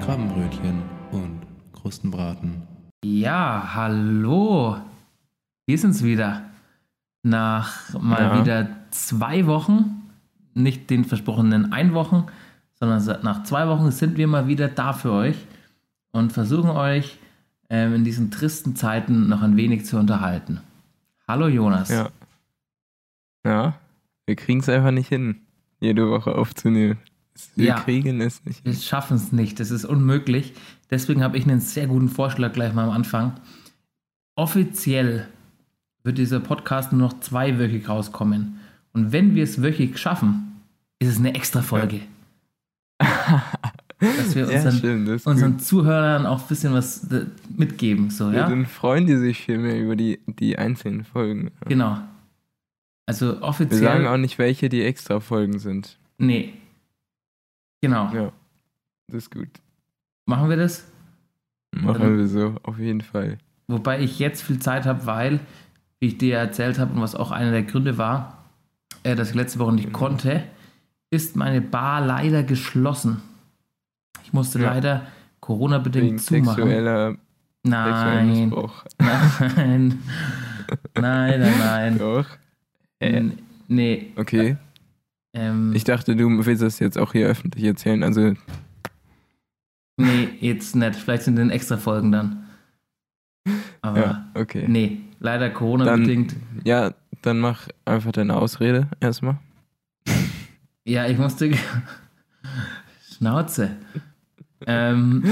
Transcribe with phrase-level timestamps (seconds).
[0.00, 1.40] Krabbenbrötchen und
[1.72, 2.62] Krustenbraten.
[3.04, 4.76] Ja, hallo.
[5.66, 6.42] Wir sind's wieder.
[7.22, 8.40] Nach mal Ja.
[8.40, 10.02] wieder zwei Wochen,
[10.54, 12.26] nicht den versprochenen ein Wochen,
[12.74, 15.36] sondern nach zwei Wochen sind wir mal wieder da für euch
[16.12, 17.18] und versuchen euch
[17.68, 20.60] ähm, in diesen tristen Zeiten noch ein wenig zu unterhalten.
[21.28, 21.90] Hallo Jonas.
[21.90, 22.08] Ja.
[23.44, 23.74] Ja,
[24.26, 25.40] wir kriegen es einfach nicht hin,
[25.80, 26.98] jede Woche aufzunehmen.
[27.56, 27.80] Wir Ja.
[27.80, 30.52] kriegen es nicht Wir schaffen es nicht, das ist unmöglich.
[30.90, 33.34] Deswegen habe ich einen sehr guten Vorschlag gleich mal am Anfang.
[34.36, 35.26] Offiziell
[36.02, 38.58] wird dieser Podcast nur noch zweiwöchig rauskommen.
[38.92, 40.60] Und wenn wir es wöchig schaffen,
[40.98, 42.00] ist es eine extra Folge.
[43.00, 45.58] Dass wir Ja, unseren, stimmt, das ist unseren.
[45.58, 48.08] Zuhörern auch ein bisschen was äh, mitgeben.
[48.10, 48.48] So, Ja, ja?
[48.48, 51.50] dann freuen die sich viel mehr über die, die einzelnen Folgen.
[51.66, 51.98] Genau.
[53.06, 53.80] Also Wir offiziell.
[53.82, 55.98] sagen auch nicht, welche die extra Folgen sind.
[56.18, 56.54] nee.
[57.80, 58.10] Genau.
[58.12, 58.32] Ja,
[59.08, 59.48] das ist gut.
[60.26, 60.86] Machen wir das?
[61.72, 63.38] Machen Dann- wir so, auf jeden Fall.
[63.68, 65.40] Wobei ich jetzt viel Zeit habe, weil,
[66.00, 68.44] wie ich dir erzählt habe und was auch einer der Gründe war,
[69.04, 69.92] äh, dass ich letzte Woche nicht Mhm.
[69.92, 70.42] konnte,
[71.10, 73.22] ist meine Bar leider geschlossen.
[74.24, 74.70] Ich musste Ja.
[74.74, 75.06] leider
[75.40, 76.56] Corona-bedingt zumachen.
[76.56, 77.16] sexueller,
[77.62, 78.84] Nein, Missbrauch.
[78.98, 79.98] nein,
[80.94, 81.98] nein, nein, nein.
[81.98, 82.26] Doch.
[82.98, 83.24] Äh,
[83.68, 84.56] Nee, okay.
[85.32, 88.02] Ähm, Ich dachte, du willst das jetzt auch hier öffentlich erzählen.
[88.02, 88.34] Also,
[89.96, 90.96] nee, jetzt nicht.
[90.96, 92.44] Vielleicht sind den extra Folgen dann.
[93.82, 94.64] Aber ja, okay.
[94.68, 96.36] nee, leider Corona-bedingt.
[96.64, 96.92] Ja,
[97.22, 99.38] dann mach einfach deine Ausrede erstmal.
[100.84, 101.52] Ja, ich musste.
[103.16, 103.70] Schnauze.
[104.66, 105.24] ähm,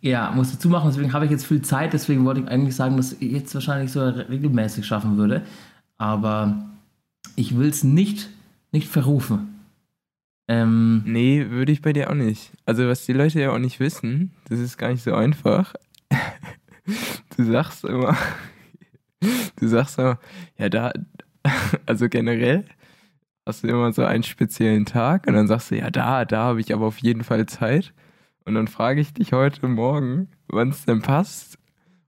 [0.00, 3.12] ja, musste zumachen, deswegen habe ich jetzt viel Zeit, deswegen wollte ich eigentlich sagen, dass
[3.12, 5.42] ich jetzt wahrscheinlich so regelmäßig schaffen würde.
[5.96, 6.68] Aber
[7.34, 8.28] ich will es nicht,
[8.72, 9.64] nicht verrufen.
[10.48, 12.52] Ähm, Nee, würde ich bei dir auch nicht.
[12.64, 15.74] Also, was die Leute ja auch nicht wissen, das ist gar nicht so einfach.
[17.36, 18.16] Du sagst immer,
[19.56, 20.18] du sagst immer,
[20.56, 20.92] ja, da,
[21.86, 22.64] also generell
[23.46, 26.60] hast du immer so einen speziellen Tag und dann sagst du, ja, da, da habe
[26.60, 27.92] ich aber auf jeden Fall Zeit.
[28.44, 31.58] Und dann frage ich dich heute Morgen, wann es denn passt.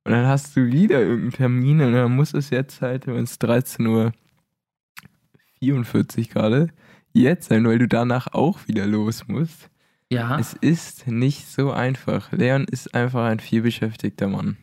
[0.05, 3.39] Und dann hast du wieder irgendeinen Termin und dann muss es jetzt halt, wenn es
[3.39, 4.13] 13 Uhr
[5.61, 6.69] 44 gerade,
[7.13, 9.71] jetzt sein, weil du danach auch wieder los musst.
[10.11, 12.33] ja, Es ist nicht so einfach.
[12.33, 14.57] Leon ist einfach ein vielbeschäftigter Mann.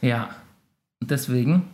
[0.00, 0.30] ja.
[1.02, 1.64] Und deswegen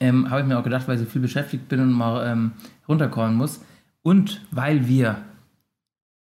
[0.00, 2.52] ähm, habe ich mir auch gedacht, weil ich so viel beschäftigt bin und mal ähm,
[2.88, 3.60] runterkommen muss.
[4.02, 5.22] Und weil wir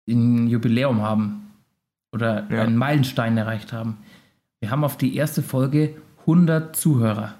[0.09, 1.53] ein Jubiläum haben
[2.13, 2.63] oder Ja.
[2.63, 3.99] einen Meilenstein erreicht haben.
[4.61, 7.35] Wir haben auf die erste Folge 100 Zuhörer.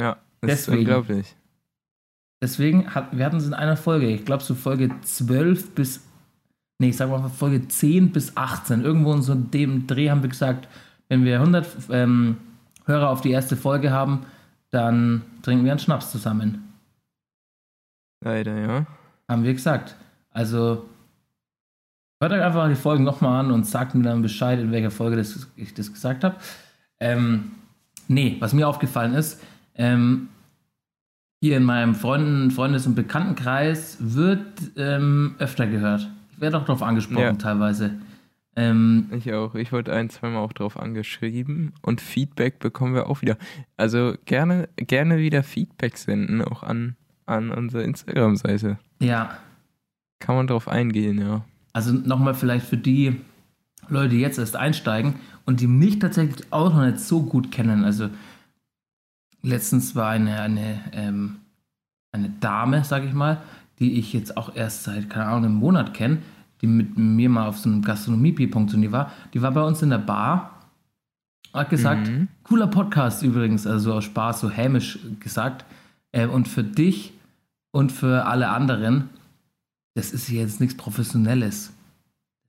[0.00, 0.78] Ja, das Deswegen.
[0.78, 1.36] ist unglaublich.
[2.42, 6.04] Deswegen, hat, wir hatten es in einer Folge, ich glaube so Folge 12 bis,
[6.80, 8.82] nee, ich sag mal Folge 10 bis 18.
[8.82, 10.68] Irgendwo in so dem Dreh haben wir gesagt,
[11.08, 12.38] wenn wir 100 ähm,
[12.84, 14.26] Hörer auf die erste Folge haben,
[14.70, 16.72] dann trinken wir einen Schnaps zusammen.
[18.24, 18.86] Leider, ja.
[19.28, 19.94] Haben wir gesagt.
[20.30, 20.88] Also
[22.20, 25.16] hört euch einfach die Folgen nochmal an und sagt mir dann Bescheid, in welcher Folge
[25.16, 26.36] das, ich das gesagt habe.
[26.98, 27.52] Ähm,
[28.08, 29.40] nee, was mir aufgefallen ist,
[29.76, 30.28] ähm,
[31.42, 36.08] hier in meinem Freunden, Freundes- und Bekanntenkreis wird ähm, öfter gehört.
[36.30, 37.32] Ich werde auch darauf angesprochen Ja.
[37.32, 37.94] teilweise.
[38.54, 39.56] Ähm, Ich auch.
[39.56, 43.36] Ich wurde ein, zweimal auch drauf angeschrieben und Feedback bekommen wir auch wieder.
[43.76, 46.94] Also gerne, gerne wieder Feedback senden, auch an,
[47.26, 48.78] an unsere Instagram-Seite.
[49.00, 49.36] ja,
[50.20, 51.44] Kann man drauf eingehen, ja.
[51.72, 53.16] Also nochmal vielleicht für die
[53.88, 55.14] Leute, die jetzt erst einsteigen
[55.44, 57.82] und die mich tatsächlich auch noch nicht so gut kennen.
[57.82, 58.10] Also
[59.42, 61.36] letztens war eine, eine, ähm,
[62.12, 63.42] eine Dame, sag ich mal,
[63.78, 66.18] die ich jetzt auch erst seit, keine Ahnung, einem Monat kenne,
[66.60, 69.10] die mit mir mal auf so einem Gastronomie-Punkt war.
[69.34, 70.60] Die war bei uns in der Bar,
[71.52, 72.28] hat gesagt, Mhm.
[72.44, 75.64] cooler Podcast übrigens, also so aus Spaß, so hämisch gesagt.
[76.12, 77.12] Äh, und für dich
[77.72, 79.10] und für alle anderen,
[79.94, 81.72] das ist hier jetzt nichts Professionelles.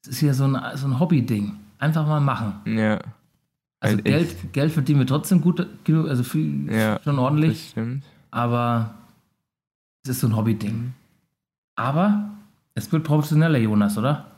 [0.04, 1.54] Das ist hier so ein, so ein Hobby-Ding.
[1.80, 2.56] Einfach mal machen.
[2.66, 3.00] Ja,
[3.84, 4.06] Also echt.
[4.06, 8.04] Geld, Geld verdienen wir trotzdem gut, genug, also viel, Ja, schon das ordentlich, stimmt.
[8.32, 8.94] aber
[10.04, 10.74] es ist so ein Hobby-Ding.
[10.74, 10.94] Mhm.
[11.76, 12.30] Aber
[12.76, 14.32] es wird professioneller, Jonas, oder?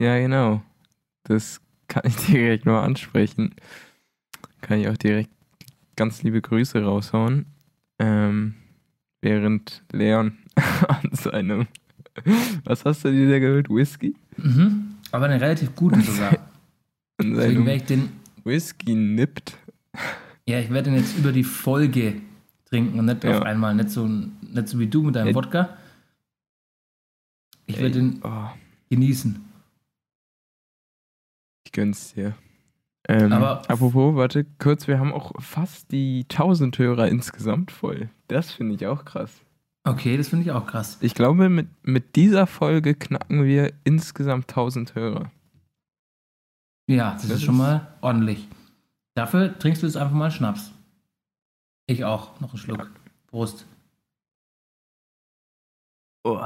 [0.00, 0.62] Ja, genau.
[1.24, 3.54] Das kann ich direkt nur ansprechen.
[4.62, 5.30] Kann ich auch direkt
[5.96, 7.46] ganz liebe Grüße raushauen.
[7.98, 8.54] Ähm,
[9.20, 10.38] während Leon
[10.88, 11.66] an seinem.
[12.64, 13.68] Was hast du dir da gehört?
[13.68, 14.14] Whisky?
[14.36, 14.94] Mhm.
[15.12, 16.36] Aber eine relativ gute sogar.
[17.22, 18.08] Deswegen werde ich den,
[18.44, 19.56] Whisky nippt.
[20.46, 22.20] ja, ich werde den jetzt über die Folge
[22.66, 23.38] trinken und nicht Ja.
[23.38, 25.34] auf einmal, nicht so, nicht so wie du mit deinem.
[25.34, 25.76] Wodka.
[27.66, 28.48] Ich werde den Oh,
[28.88, 29.44] genießen.
[31.64, 32.34] Ich gönn's dir.
[33.08, 38.08] Ähm, Aber- apropos, warte kurz, wir haben auch fast die 1000 Hörer insgesamt voll.
[38.28, 39.40] Das finde ich auch krass.
[39.84, 40.98] Okay, das finde ich auch krass.
[41.00, 45.30] Ich glaube, mit, mit dieser Folge knacken wir insgesamt 1000 Hörer.
[46.90, 48.48] Ja, das, Das ist schon mal ordentlich.
[49.14, 50.72] Dafür trinkst du jetzt einfach mal Schnaps.
[51.86, 52.40] Ich auch.
[52.40, 52.90] Noch einen Schluck.
[53.28, 53.64] Prost.
[56.24, 56.40] Oh.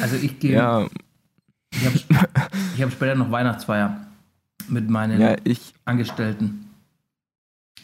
[0.00, 0.52] Also ich gehe.
[0.56, 0.86] ja,
[1.72, 1.96] Ich habe
[2.76, 4.06] ich hab später noch Weihnachtsfeier
[4.68, 6.68] mit meinen ja, ich, Angestellten.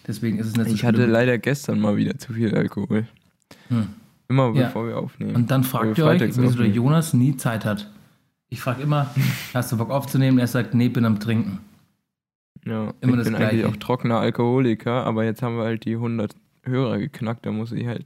[0.07, 1.11] Deswegen ist es nicht so ich hatte schlimm.
[1.11, 3.07] leider gestern mal wieder zu viel Alkohol.
[3.69, 3.89] Hm.
[4.29, 4.67] Immer Ja.
[4.67, 5.37] bevor wir aufnehmen.
[5.37, 6.69] Und dann fragt ihr euch, wieso der.
[6.69, 7.91] Jonas nie Zeit hat.
[8.51, 9.15] Ich frage immer,
[9.55, 10.39] hast du Bock aufzunehmen?
[10.39, 11.61] Er sagt, nee, bin am Trinken.
[12.65, 13.69] Ja, Immer ich das bin eigentlich Gleiche.
[13.69, 16.35] auch trockener Alkoholiker, aber jetzt haben wir halt die 100
[16.65, 18.05] Hörer geknackt, da muss ich halt,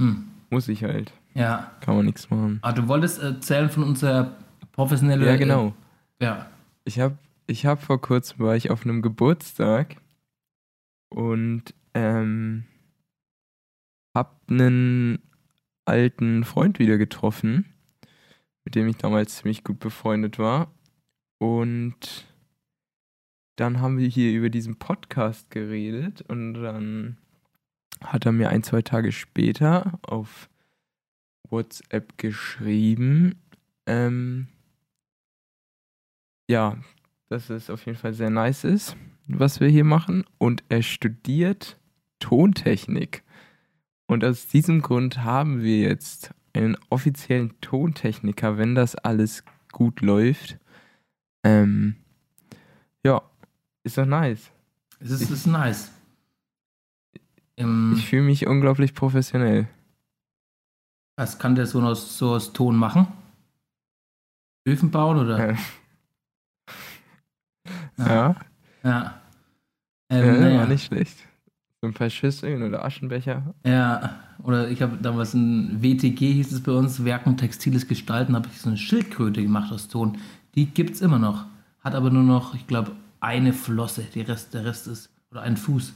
[0.00, 0.24] Hm.
[0.50, 1.70] muss ich halt, Ja.
[1.80, 2.58] kann man nichts machen.
[2.62, 4.36] Ah, du wolltest erzählen von unserer
[4.72, 5.24] professionellen.
[5.26, 5.74] Ja, genau.
[6.20, 6.46] Ja.
[6.84, 9.96] Ich habe ich hab vor kurzem war ich auf einem Geburtstag
[11.10, 11.62] und
[11.94, 12.64] ähm,
[14.14, 15.20] hab einen
[15.84, 17.66] alten Freund wieder getroffen,
[18.66, 20.74] mit dem ich damals ziemlich gut befreundet war.
[21.38, 22.26] Und
[23.54, 27.16] dann haben wir hier über diesen Podcast geredet und dann
[28.02, 30.48] hat er mir ein, zwei Tage später auf
[31.48, 33.36] WhatsApp geschrieben,
[33.86, 34.48] ähm,
[36.50, 36.76] ja,
[37.28, 38.96] dass es auf jeden Fall sehr nice ist,
[39.28, 40.24] was wir hier machen.
[40.38, 41.78] Und er studiert
[42.18, 43.22] Tontechnik.
[44.06, 50.58] Und aus diesem Grund haben wir jetzt einen offiziellen Tontechniker, wenn das alles gut läuft.
[51.44, 51.96] Ähm,
[53.04, 53.22] ja,
[53.84, 54.50] ist doch nice.
[54.98, 55.90] Es ist, es ist nice.
[57.56, 59.68] Ähm, Ich fühle mich unglaublich professionell.
[61.16, 63.06] was kann der so aus, so aus Ton machen?
[64.66, 65.52] Öfen bauen oder?
[65.52, 65.58] Ja.
[67.98, 68.36] Ja, Ja.
[68.82, 69.20] ja,
[70.10, 70.58] Ähm, naja.
[70.60, 71.16] war nicht schlecht.
[71.82, 73.54] So ein paar Schüsseln oder Aschenbecher.
[73.64, 78.48] Ja, oder ich habe damals ein WTG, hieß es bei uns, Werken Textiles Gestalten, habe
[78.50, 80.18] ich so eine Schildkröte gemacht aus Ton.
[80.54, 81.44] Die gibt's immer noch.
[81.80, 84.04] Hat aber nur noch, ich glaube, eine Flosse.
[84.14, 85.92] Die Rest, der Rest ist, oder ein Fuß.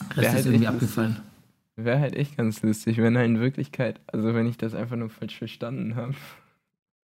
[0.00, 1.16] Der Rest Wär ist halt irgendwie abgefallen.
[1.76, 5.10] Wäre halt echt ganz lustig, wenn er in Wirklichkeit, also wenn ich das einfach nur
[5.10, 6.14] falsch verstanden habe.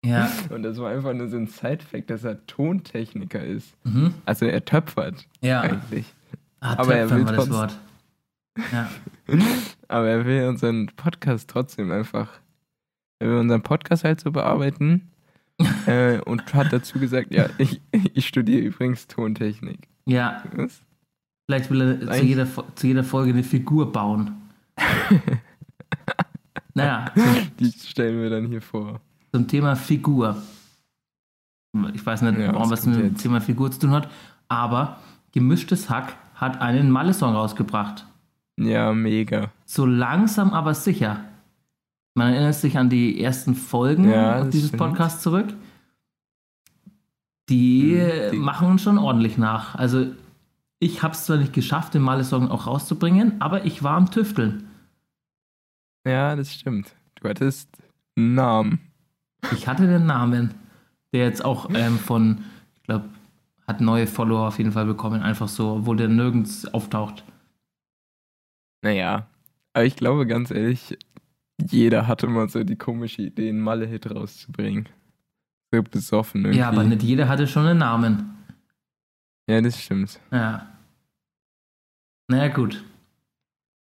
[0.05, 0.31] Ja.
[0.49, 3.75] Und das war einfach nur so ein Side-Fact, dass er Tontechniker ist.
[3.83, 4.13] Mhm.
[4.25, 5.61] Also er töpfert Ja.
[5.61, 6.13] eigentlich.
[6.61, 7.77] Ah, Aber er will war das Wort.
[8.71, 8.89] Ja.
[9.87, 12.29] Aber er will unseren Podcast trotzdem einfach.
[13.19, 15.09] Er will unseren Podcast halt so bearbeiten.
[15.87, 19.89] äh, und hat dazu gesagt, ja, ich, ich studiere übrigens Tontechnik.
[20.05, 20.81] ja, Was?
[21.45, 24.31] vielleicht will er zu jeder, zu jeder Folge eine Figur bauen.
[26.73, 27.05] naja,
[27.59, 29.01] Die stellen wir dann hier vor.
[29.33, 30.41] zum Thema Figur.
[31.93, 33.15] Ich weiß nicht, Ja, warum was mit dem?
[33.15, 34.09] Thema Figur zu tun hat,
[34.47, 34.99] aber
[35.33, 38.05] Gemischtes Hack hat einen Malle-Song rausgebracht.
[38.57, 39.51] Ja, mega.
[39.65, 41.23] So langsam, aber sicher.
[42.15, 44.71] Man erinnert sich an die ersten Folgen Ja, dieses.
[44.71, 45.53] Podcasts zurück.
[47.49, 49.75] Die, Mhm, die- machen uns schon ordentlich nach.
[49.75, 50.07] Also,
[50.79, 54.67] ich habe es zwar nicht geschafft, den Malle-Song auch rauszubringen, aber ich war am Tüfteln.
[56.05, 56.93] Ja, das stimmt.
[57.15, 57.69] Du hattest
[58.15, 58.79] einen Namen.
[59.53, 60.53] Ich hatte den Namen,
[61.13, 62.39] der jetzt auch ähm, von,
[62.75, 63.05] ich glaube,
[63.69, 67.23] hat neue Follower auf jeden Fall bekommen, einfach so, obwohl der nirgends auftaucht.
[68.81, 69.27] Naja,
[69.73, 70.97] aber ich glaube ganz ehrlich,
[71.61, 74.89] jeder hatte mal so die komische Idee, einen Malle-Hit rauszubringen.
[75.71, 76.59] So besoffen irgendwie.
[76.59, 78.33] Ja, aber nicht jeder hatte schon einen Namen.
[79.47, 80.19] Ja, das stimmt.
[80.31, 80.67] Ja.
[82.27, 82.83] Naja, gut.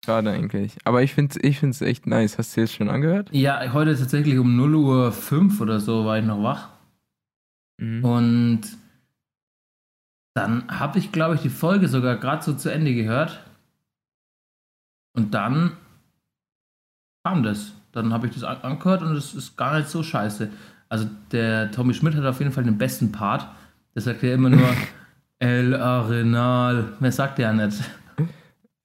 [0.04, 0.76] Schade eigentlich.
[0.84, 2.38] Aber ich finde es ich find's echt nice.
[2.38, 3.30] Hast du jetzt schon angehört?
[3.32, 6.68] Ja, heute tatsächlich um 0 Uhr 5 oder so war ich noch wach.
[7.78, 8.04] Mhm.
[8.04, 8.81] Und
[10.34, 13.44] dann habe ich, glaube ich, die Folge sogar gerade so zu Ende gehört.
[15.14, 15.76] Und dann
[17.24, 17.72] kam das.
[17.92, 20.50] Dann habe ich das an- angehört und es ist gar nicht so scheiße.
[20.88, 23.46] Also der Tommy Schmidt hat auf jeden Fall den besten Part.
[23.94, 24.68] Der sagt ja immer nur
[25.38, 26.96] El Arenal.
[27.00, 27.78] Mehr sagt er ja nicht.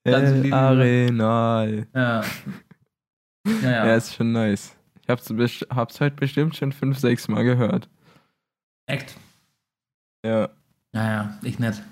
[0.04, 1.88] El Arenal.
[1.94, 2.22] Ja.
[2.22, 3.86] Ja, Ja.
[3.88, 3.96] ja.
[3.96, 4.76] ist schon nice.
[5.02, 5.30] Ich hab's,
[5.70, 7.88] hab's heute bestimmt schon fünf, sechs Mal gehört.
[8.88, 9.16] Echt.
[10.26, 10.50] Ja.
[10.98, 11.84] Naja, ich nicht.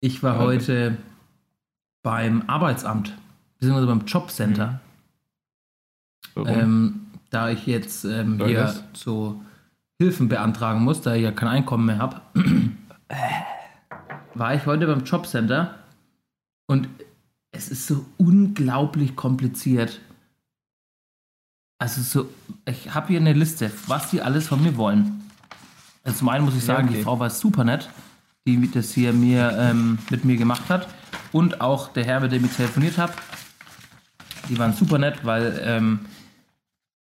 [0.00, 0.98] Ich war Ja, heute
[2.02, 3.14] beim Arbeitsamt,
[3.58, 4.80] beziehungsweise beim Jobcenter.
[6.34, 6.48] Warum?
[6.48, 8.84] Ähm, da ich jetzt ähm, hier das?
[8.92, 9.42] so
[9.98, 12.20] Hilfen beantragen muss, da ich ja kein Einkommen mehr habe,
[14.34, 15.74] war ich heute beim Jobcenter
[16.66, 16.90] und
[17.52, 20.02] es ist so unglaublich kompliziert.
[21.78, 22.28] Also so,
[22.68, 25.23] ich habe hier eine Liste, was die alles von mir wollen.
[26.04, 26.98] Also zum einen muss ich Ja, sagen, okay.
[26.98, 27.88] die Frau war super nett,
[28.46, 30.86] die das hier mir, ähm, mit mir gemacht hat.
[31.32, 33.12] Und auch der Herr, mit dem ich telefoniert habe.
[34.48, 36.00] Die waren super nett, weil ähm,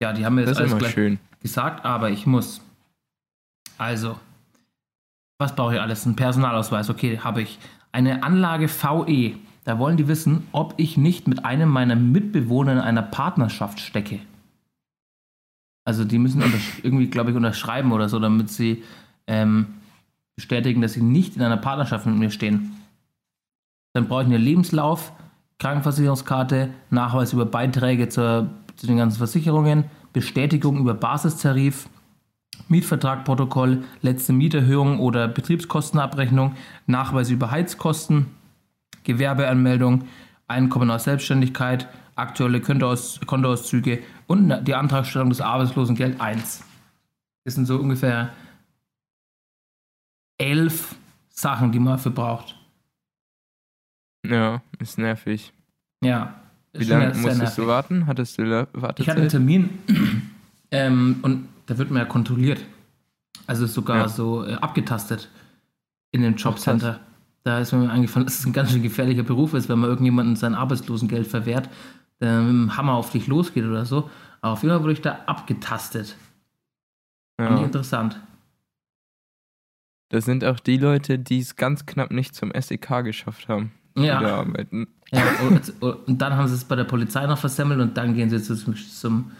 [0.02, 1.18] ja, die haben mir Das alles gleich schön.
[1.40, 2.60] gesagt, aber ich muss.
[3.78, 4.18] Also,
[5.38, 6.04] was brauche ich alles?
[6.06, 7.58] Ein Personalausweis, okay, habe ich.
[7.90, 9.34] Eine Anlage VE.
[9.64, 14.18] Da wollen die wissen, ob ich nicht mit einem meiner Mitbewohner in einer Partnerschaft stecke.
[15.84, 16.42] Also die müssen
[16.82, 18.82] irgendwie, glaube ich, unterschreiben oder so, damit sie
[19.26, 19.66] ähm,
[20.36, 22.76] bestätigen, dass sie nicht in einer Partnerschaft mit mir stehen.
[23.92, 25.12] Dann brauche ich einen Lebenslauf,
[25.58, 31.88] Krankenversicherungskarte, Nachweis über Beiträge zur, zu den ganzen Versicherungen, Bestätigung über Basistarif,
[32.68, 36.54] Mietvertragprotokoll, letzte Mieterhöhung oder Betriebskostenabrechnung,
[36.86, 38.26] Nachweis über Heizkosten,
[39.04, 40.04] Gewerbeanmeldung,
[40.48, 46.62] Einkommen aus Selbstständigkeit, aktuelle Kontoaus Kontoauszüge und die Antragstellung des Arbeitslosengeld 1.
[47.44, 48.30] Das sind so ungefähr
[50.38, 50.94] elf
[51.28, 52.56] Sachen, die man dafür braucht.
[54.26, 55.52] Ja, ist nervig.
[56.02, 56.34] Ja.
[56.72, 57.66] Wie lange musstest du nervig.
[57.66, 58.06] warten?
[58.06, 59.30] Hattest du La- Ich hatte einen Wartezeit?
[59.30, 59.70] Termin
[60.70, 62.64] ähm, und da wird man ja kontrolliert.
[63.46, 64.08] Also sogar Ja.
[64.08, 65.28] so äh, abgetastet
[66.12, 67.00] in dem Jobcenter.
[67.44, 70.36] Da ist mir eingefallen, dass es ein ganz schön gefährlicher Beruf ist, wenn man irgendjemandem
[70.36, 71.68] sein Arbeitslosengeld verwehrt,
[72.22, 74.08] der mit dem Hammer auf dich losgeht oder so.
[74.40, 76.16] Aber auf jeden Fall wurde ich da abgetastet.
[77.38, 77.66] Fand ich Ja.
[77.66, 78.18] interessant.
[80.08, 84.18] Das sind auch die Leute, die es ganz knapp nicht zum SEK geschafft haben, Ja,
[84.20, 84.88] arbeiten.
[85.10, 88.28] ja und, und dann haben sie es bei der Polizei noch versemmelt und dann gehen
[88.28, 89.30] sie zum, zum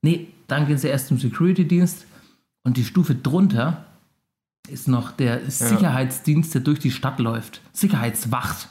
[0.00, 2.06] nee, dann gehen sie erst zum Security-Dienst
[2.64, 3.84] und die Stufe drunter
[4.70, 7.60] ist noch der Sicherheitsdienst, der durch die Stadt läuft.
[7.72, 8.68] Sicherheitswacht.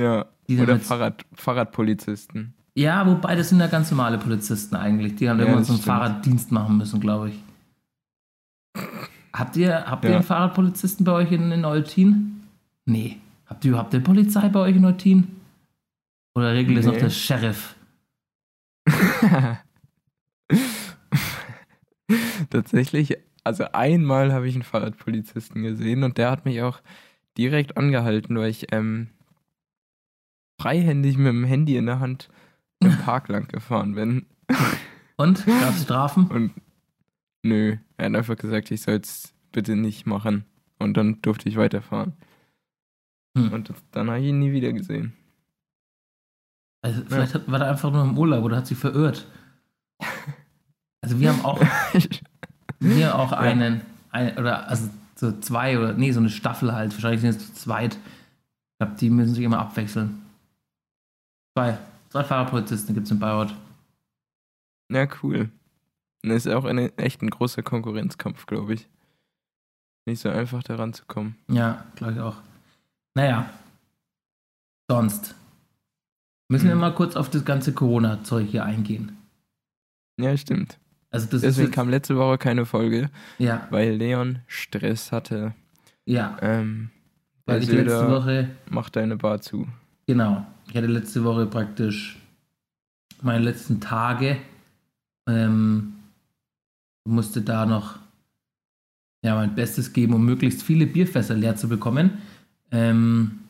[0.00, 0.26] Ja.
[0.48, 2.54] Oder Fahrrad, Fahrradpolizisten.
[2.74, 5.82] Ja, wobei das sind ja ganz normale Polizisten eigentlich, die dann Ja, irgendwann so einen
[5.82, 5.94] stimmt.
[5.96, 7.38] Fahrraddienst machen müssen, glaube ich.
[9.32, 10.16] Habt ihr, habt ihr Ja.
[10.16, 12.42] einen Fahrradpolizisten bei euch in, in Eutin?
[12.86, 13.18] Nee.
[13.46, 15.26] Habt ihr überhaupt eine Polizei bei euch in Eutin?
[16.34, 17.00] Oder regelt es noch Nee.
[17.00, 17.74] der Sheriff?
[22.50, 26.80] Tatsächlich, also einmal habe ich einen Fahrradpolizisten gesehen und der hat mich auch
[27.38, 29.08] direkt angehalten, weil ich ähm,
[30.60, 32.28] freihändig mit dem Handy in der Hand
[32.86, 34.26] im Park lang gefahren bin.
[35.16, 35.46] Und?
[35.46, 36.26] Gab es Strafen?
[36.26, 36.52] Und
[37.42, 40.44] nö, er hat einfach gesagt, ich soll es bitte nicht machen.
[40.78, 42.14] Und dann durfte ich weiterfahren.
[43.36, 43.52] Hm.
[43.52, 45.12] Und dann habe ich ihn nie wieder gesehen.
[46.82, 49.26] Also vielleicht hat, war er einfach nur im Urlaub oder hat sich verirrt.
[51.00, 51.60] Also wir haben auch,
[52.80, 56.92] wir auch einen, ein, oder also so zwei oder nee, so eine Staffel halt.
[56.92, 57.94] Wahrscheinlich sind es zu zweit.
[57.94, 60.22] Ich glaube, die müssen sich immer abwechseln.
[61.56, 61.78] Zwei.
[62.12, 63.54] Zwei Fahrerpolizisten gibt es in Bayreuth.
[64.90, 65.48] ja, cool.
[66.22, 68.86] Das ist auch eine, echt ein großer Konkurrenzkampf, glaube ich.
[70.06, 71.36] Nicht so einfach daran zu kommen.
[71.48, 72.36] Ja, glaube ich auch.
[73.14, 73.48] Naja.
[74.90, 75.34] Sonst.
[76.48, 76.80] Müssen wir Hm.
[76.80, 79.16] mal kurz auf das ganze Corona-Zeug hier eingehen.
[80.20, 80.78] Ja, stimmt.
[81.10, 85.54] Also das Deswegen kam letzte Woche keine Folge, ja, weil Leon Stress hatte.
[86.04, 86.90] ja, Ähm,
[87.46, 89.66] weil ich letzte Woche macht deine Bar zu.
[90.06, 90.46] Genau.
[90.68, 92.18] Ich hatte letzte Woche praktisch
[93.20, 94.38] meine letzten Tage.
[95.28, 95.94] Ähm,
[97.04, 97.98] musste da noch
[99.24, 102.18] ja, mein Bestes geben, um möglichst viele Bierfässer leer zu bekommen.
[102.70, 103.40] Ähm,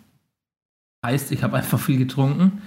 [1.04, 2.61] heißt, ich habe einfach viel getrunken.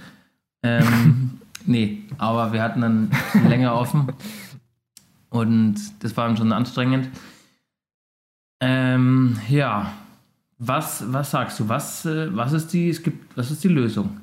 [0.62, 3.10] Ähm, nee, aber wir hatten dann
[3.48, 4.12] länger offen.
[5.30, 7.08] Und das war dann schon anstrengend.
[8.60, 9.92] Ähm, ja,
[10.58, 11.68] was, was sagst du?
[11.68, 14.20] Was, äh, was, ist die, es gibt, was ist die Lösung?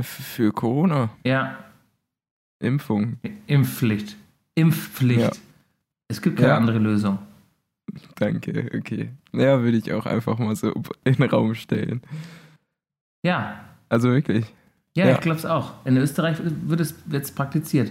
[0.00, 1.58] Für Corona, Ja,
[2.60, 3.18] Impfung.
[3.48, 4.16] Impfpflicht.
[4.54, 5.20] Impfpflicht.
[5.20, 5.30] Ja.
[6.08, 6.56] Es gibt keine Ja.
[6.56, 7.18] andere Lösung.
[8.16, 9.10] Danke, okay.
[9.32, 10.72] Ja, würde ich auch einfach mal so
[11.04, 12.00] in den Raum stellen.
[13.24, 14.46] Ja, Also wirklich.
[14.94, 15.14] ja, Ja.
[15.14, 15.84] ich glaube es auch.
[15.84, 17.90] In Österreich wird es jetzt praktiziert.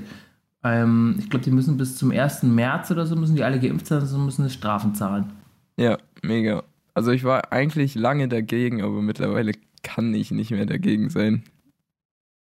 [0.63, 2.43] Ähm, ich glaube, die müssen bis zum 1.
[2.43, 5.31] März oder so, müssen die alle geimpft sein, sonst müssen sie Strafen zahlen.
[5.79, 6.63] Ja, mega.
[6.93, 9.53] Also ich war eigentlich lange dagegen, aber mittlerweile
[9.83, 11.43] kann ich nicht mehr dagegen sein.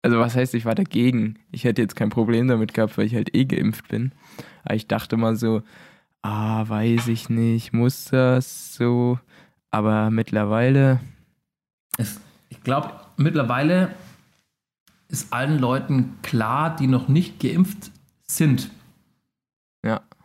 [0.02, 1.38] Also was heißt, ich war dagegen?
[1.50, 4.12] Ich hätte jetzt kein Problem damit gehabt, weil ich halt eh geimpft bin.
[4.64, 5.62] Aber ich dachte mal so,
[6.22, 9.18] ah, weiß ich nicht, muss das so?
[9.70, 11.00] Aber mittlerweile,
[11.96, 12.20] Es,
[12.50, 13.94] ich glaube, mittlerweile
[15.08, 17.90] ist allen Leuten klar, die noch nicht geimpft
[18.26, 18.70] sind.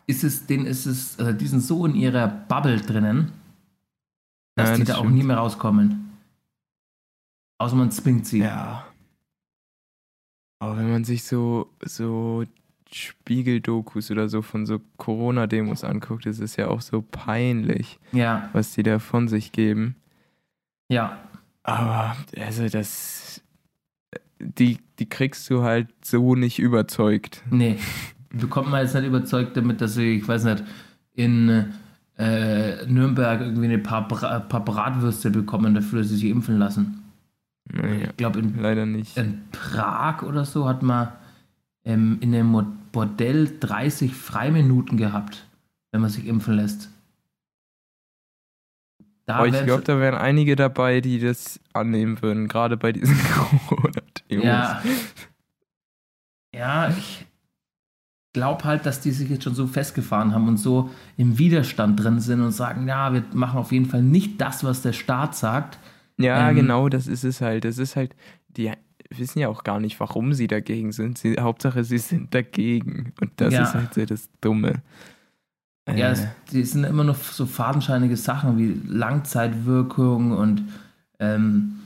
[0.08, 3.30] Ist es, denen ist es, also die sind so in ihrer Bubble drinnen,
[4.56, 5.14] dass Ja, die das da auch stimmt.
[5.16, 6.16] nie mehr rauskommen.
[7.60, 8.38] Außer man zwingt sie.
[8.40, 8.84] ja.
[10.60, 12.44] Aber wenn man sich so, so
[12.90, 18.72] Spiegeldokus oder so von so Corona-Demos anguckt, ist es ja auch so peinlich, Ja, was
[18.72, 19.94] die da von sich geben.
[20.90, 21.18] ja,
[21.62, 23.40] Aber, also das,
[24.40, 27.42] die, die kriegst du halt so nicht überzeugt.
[27.50, 27.78] nee.
[28.30, 30.62] Bekommt man jetzt nicht überzeugt damit, dass sie, ich weiß nicht,
[31.14, 31.72] in
[32.18, 37.04] äh, Nürnberg irgendwie ein paar, Bra paar Bratwürste bekommen dafür, dass sie sich impfen lassen.
[37.72, 39.16] Naja, Ich glaube, in, leider nicht.
[39.16, 41.12] in Prag oder so hat man
[41.84, 45.46] ähm, in einem Bordell 30 Freiminuten gehabt,
[45.92, 46.90] wenn man sich impfen lässt.
[49.26, 53.16] Da Aber ich glaube, da wären einige dabei, die das annehmen würden, gerade bei diesen
[53.68, 54.44] Corona-Demos.
[54.44, 54.82] Ja.
[56.54, 57.26] Ja, ich
[58.32, 62.20] glaube halt, dass die sich jetzt schon so festgefahren haben und so im Widerstand drin
[62.20, 65.78] sind und sagen, ja, wir machen auf jeden Fall nicht das, was der Staat sagt.
[66.16, 67.64] Ja, Ähm, genau, das ist es halt.
[67.64, 68.14] Das ist halt,
[68.48, 68.72] die
[69.10, 71.18] wissen ja auch gar nicht, warum sie dagegen sind.
[71.18, 73.12] Sie, Hauptsache, sie sind dagegen.
[73.20, 73.60] Und das Ja.
[73.60, 74.82] ist halt so das Dumme.
[75.94, 80.62] Ja, Äh, es, die sind immer noch so fadenscheinige Sachen wie Langzeitwirkung und
[81.18, 81.80] ähm,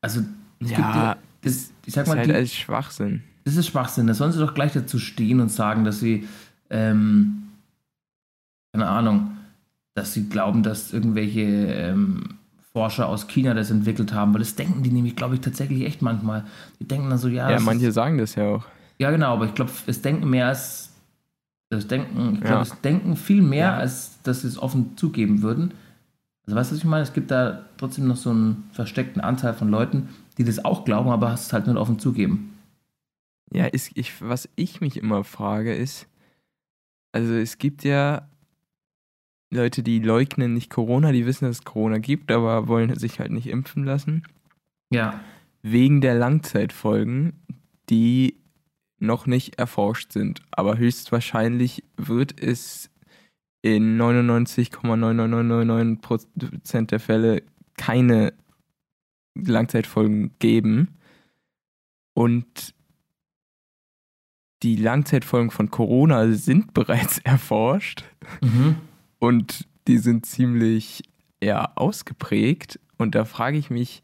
[0.00, 0.20] also
[0.60, 3.22] es Ja, gibt ja, das, ich sag ist mal, halt die, als Schwachsinn.
[3.46, 4.06] Das ist Schwachsinn.
[4.08, 6.26] Da sollen sie doch gleich dazu stehen und sagen, dass sie,
[6.68, 7.44] ähm,
[8.72, 9.30] keine Ahnung,
[9.94, 12.34] dass sie glauben, dass irgendwelche ähm,
[12.72, 16.02] Forscher aus China das entwickelt haben, weil das denken die nämlich, glaube ich, tatsächlich echt
[16.02, 16.44] manchmal.
[16.80, 18.64] Die denken dann so, ja, Ja, manche ist, sagen das ja auch.
[18.98, 20.92] ja genau, aber ich glaube, es denken mehr als
[21.70, 22.46] das Denken, ich Ja.
[22.48, 23.76] glaube, es denken viel mehr, Ja.
[23.78, 25.72] als dass sie es offen zugeben würden.
[26.46, 27.02] Also weißt du, was ich meine?
[27.02, 31.10] Es gibt da trotzdem noch so einen versteckten Anteil von Leuten, die das auch glauben,
[31.10, 32.52] aber es halt nicht offen zugeben.
[33.52, 36.08] Ja, ist, ich, was ich mich immer frage, ist,
[37.12, 38.28] also es gibt ja
[39.50, 43.30] Leute, die leugnen nicht Corona, die wissen, dass es Corona gibt, aber wollen sich halt
[43.30, 44.24] nicht impfen lassen.
[44.90, 45.20] Ja,
[45.62, 47.32] Wegen der Langzeitfolgen,
[47.88, 48.36] die
[48.98, 50.42] noch nicht erforscht sind.
[50.50, 52.90] Aber höchstwahrscheinlich wird es
[53.62, 57.42] in 99,99999% der Fälle
[57.76, 58.32] keine
[59.34, 60.96] Langzeitfolgen geben.
[62.14, 62.75] Und
[64.62, 68.04] die Langzeitfolgen von Corona sind bereits erforscht
[68.42, 68.76] mhm.
[69.18, 71.02] und die sind ziemlich
[71.42, 72.80] ja, ausgeprägt.
[72.98, 74.02] Und da frage ich mich,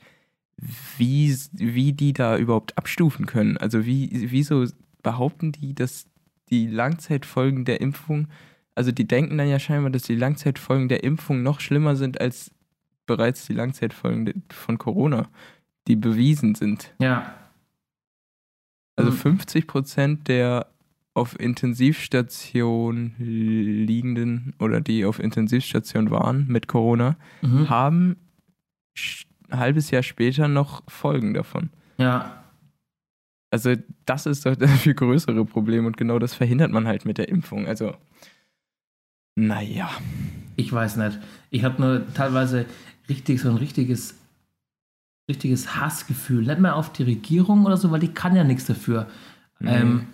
[0.97, 3.57] wie, wie die da überhaupt abstufen können.
[3.57, 4.65] Also wie, wieso
[5.03, 6.07] behaupten die, dass
[6.51, 8.29] die Langzeitfolgen der Impfung,
[8.75, 12.53] also die denken dann ja scheinbar, dass die Langzeitfolgen der Impfung noch schlimmer sind als
[13.07, 15.29] bereits die Langzeitfolgen von Corona,
[15.89, 16.95] die bewiesen sind.
[17.01, 17.35] ja,
[19.07, 19.37] Also Mhm.
[19.39, 20.67] 50 Prozent der
[21.15, 27.69] auf Intensivstation liegenden oder die auf Intensivstation waren mit Corona, mhm.
[27.69, 28.17] haben
[29.51, 31.69] ein halbes Jahr später noch Folgen davon.
[31.99, 32.43] ja,
[33.51, 33.75] Also
[34.07, 37.29] das ist doch das viel größere Problem und genau das verhindert man halt mit der
[37.29, 37.67] Impfung.
[37.67, 37.95] Also,
[39.35, 39.91] naja.
[40.57, 41.19] ich weiß nicht.
[41.51, 42.65] Ich habe nur teilweise
[43.09, 44.15] richtig so ein richtiges,
[45.33, 46.45] richtiges Hassgefühl.
[46.45, 49.07] Nicht mehr auf die Regierung oder so, weil die kann ja nichts dafür.
[49.65, 50.07] Ähm,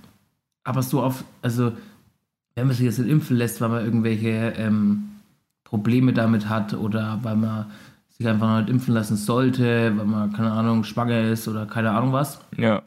[0.64, 1.72] aber so auf, also
[2.54, 5.10] wenn man sich jetzt nicht impfen lässt, weil man irgendwelche ähm,
[5.64, 7.66] Probleme damit hat oder weil man
[8.16, 12.12] sich einfach nicht impfen lassen sollte, weil man, keine Ahnung, schwanger ist oder keine Ahnung
[12.12, 12.82] was, ja.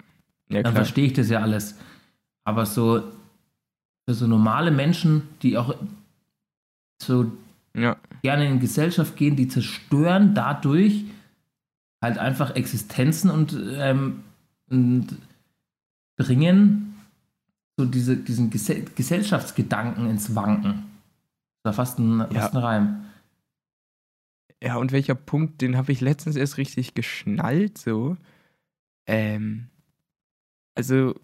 [0.49, 1.75] Ja, dann verstehe ich das ja alles.
[2.43, 3.01] Aber so
[4.05, 5.73] für so normale Menschen, die auch
[7.01, 7.31] so
[7.73, 7.95] Ja.
[8.21, 11.05] gerne in Gesellschaft gehen, die zerstören dadurch
[12.01, 14.23] halt einfach Existenzen und, ähm,
[14.69, 15.07] und
[16.17, 16.95] bringen
[17.77, 20.83] so diese, diesen Gese Gesellschaftsgedanken ins Wanken.
[21.63, 22.27] Das war fast ein, Ja.
[22.41, 23.05] fast ein Reim.
[24.63, 28.17] Ja, und welcher Punkt, den habe ich letztens erst richtig geschnallt, so.
[29.07, 29.69] Ähm,
[30.75, 31.15] also,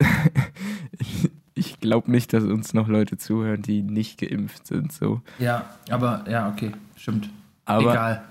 [0.98, 5.22] ich, ich glaube nicht, dass uns noch Leute zuhören, die nicht geimpft sind, so.
[5.38, 7.30] Ja, aber ja, okay, stimmt.
[7.64, 8.24] Aber Egal.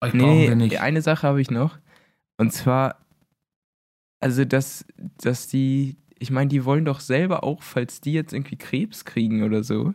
[0.00, 0.80] Brauchen nee, wir nicht.
[0.80, 1.78] eine Sache habe ich noch.
[2.38, 2.96] Und zwar,
[4.20, 4.84] also, dass,
[5.22, 9.42] dass die, ich meine, die wollen doch selber auch, falls die jetzt irgendwie Krebs kriegen
[9.42, 9.94] oder so,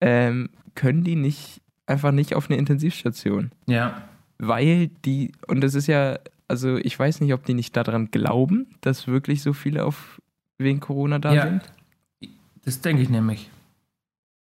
[0.00, 3.52] ähm, können die nicht einfach nicht auf eine Intensivstation.
[3.66, 4.02] Ja,
[4.38, 8.74] Weil die, und das ist ja, also ich weiß nicht, ob die nicht daran glauben,
[8.80, 10.20] dass wirklich so viele auf
[10.58, 11.42] wegen Corona da Ja.
[11.42, 11.62] sind.
[12.64, 13.50] das denke ich nämlich.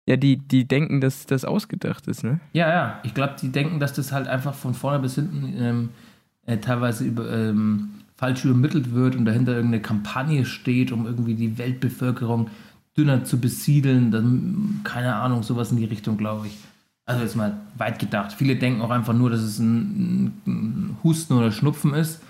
[0.07, 2.41] Ja, die, die denken, dass das ausgedacht ist, ne?
[2.53, 3.01] Ja, ja.
[3.05, 5.89] Ich glaube, die denken, dass das halt einfach von vorne bis hinten ähm,
[6.47, 11.57] äh, teilweise über, ähm, falsch übermittelt wird und dahinter irgendeine Kampagne steht, um irgendwie die
[11.57, 12.49] Weltbevölkerung
[12.97, 14.11] dünner zu besiedeln.
[14.11, 16.59] Dann, keine Ahnung, sowas in die Richtung, glaube ich.
[17.07, 18.33] Also jetzt mal weit gedacht.
[18.33, 22.21] Viele denken auch einfach nur, dass es ein, ein Husten oder Schnupfen ist.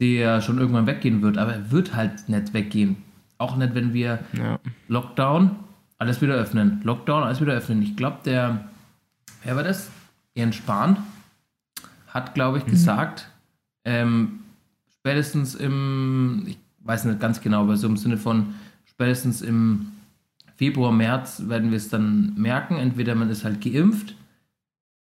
[0.00, 2.96] der schon irgendwann weggehen wird, aber er wird halt nicht weggehen.
[3.38, 4.60] Auch nicht, wenn wir Ja.
[4.86, 5.50] Lockdown,
[5.98, 6.80] alles wieder öffnen.
[6.84, 7.82] Lockdown, alles wieder öffnen.
[7.82, 8.68] Ich glaube, der,
[9.44, 9.90] wer war das?
[10.34, 10.98] Jens Spahn
[12.06, 13.28] hat, glaube ich, gesagt,
[13.84, 14.40] ähm,
[14.98, 18.54] spätestens im, ich weiß nicht ganz genau, aber so im Sinne von
[18.86, 19.92] spätestens im
[20.56, 22.76] Februar, März werden wir es dann merken.
[22.76, 24.14] Entweder man ist halt geimpft,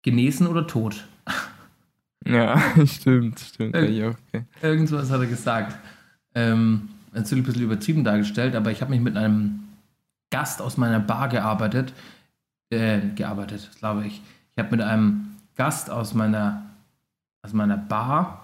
[0.01, 1.07] genesen oder tot.
[2.23, 3.75] Ja, stimmt, stimmt.
[3.75, 4.45] Auch, okay.
[4.61, 5.75] Irgendwas hat er gesagt.
[6.35, 9.61] Ähm, natürlich ein bisschen übertrieben dargestellt, aber ich habe mich mit einem
[10.31, 11.93] Gast aus meiner Bar gearbeitet.
[12.71, 14.21] Äh, gearbeitet, glaube ich.
[14.55, 16.63] Ich habe mit einem Gast aus meiner,
[17.43, 18.41] aus meiner Bar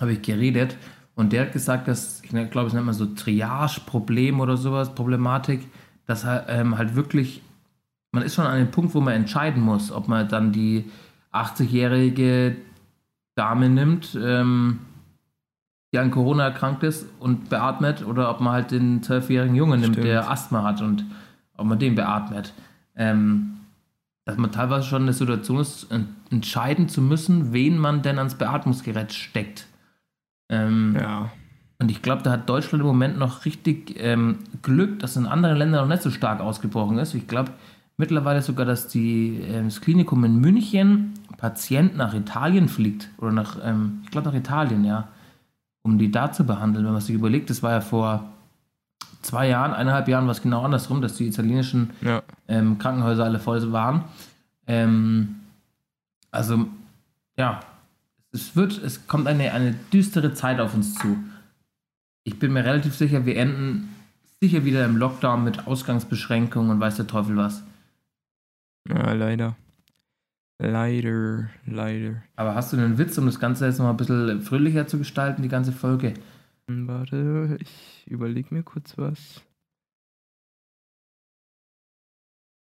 [0.00, 0.76] habe ich geredet
[1.14, 5.66] und der hat gesagt, dass, ich glaube, es nennt man so Triage-Problem oder sowas, Problematik,
[6.06, 7.42] dass halt, ähm, halt wirklich,
[8.12, 10.90] man ist schon an dem Punkt, wo man entscheiden muss, ob man dann die
[11.32, 12.56] 80-jährige
[13.34, 14.80] Dame nimmt, ähm,
[15.94, 19.94] die an Corona erkrankt ist und beatmet, oder ob man halt den zwölfjährigen Jungen nimmt,
[19.94, 20.08] Stimmt.
[20.08, 21.04] der Asthma hat und
[21.56, 22.52] ob man den beatmet.
[22.96, 23.52] Ähm,
[24.24, 28.18] dass man teilweise schon in der Situation ist, en- entscheiden zu müssen, wen man denn
[28.18, 29.66] ans Beatmungsgerät steckt.
[30.48, 31.30] Ähm, Ja.
[31.78, 35.56] und ich glaube, da hat Deutschland im Moment noch richtig ähm, Glück, dass in anderen
[35.58, 37.14] Ländern noch nicht so stark ausgebrochen ist.
[37.14, 37.52] Ich glaube
[37.96, 43.10] mittlerweile sogar, dass die, ähm, das Klinikum in München Patient nach Italien fliegt.
[43.18, 45.08] Oder nach, ähm, ich glaube nach Italien, ja.
[45.84, 46.84] Um die da zu behandeln.
[46.84, 48.24] Wenn man sich überlegt, das war ja vor
[49.22, 52.22] zwei Jahren, eineinhalb Jahren was genau andersrum, dass die italienischen Ja.
[52.48, 54.04] ähm, Krankenhäuser alle voll waren.
[54.66, 55.36] Ähm,
[56.30, 56.66] also,
[57.36, 57.60] ja,
[58.32, 61.16] es wird, es kommt eine, eine düstere Zeit auf uns zu.
[62.24, 63.94] Ich bin mir relativ sicher, wir enden
[64.40, 67.62] sicher wieder im Lockdown mit Ausgangsbeschränkungen und weiß der Teufel was.
[68.88, 69.54] ja, leider.
[70.66, 72.22] Leider, leider.
[72.36, 74.98] Aber hast du einen Witz, um das Ganze jetzt noch mal ein bisschen fröhlicher zu
[74.98, 76.14] gestalten, die ganze Folge?
[76.70, 79.42] Hm, Warte, ich überlege mir kurz was.